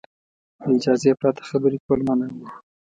[0.61, 2.47] له اجازې پرته خبرې کول منع وو.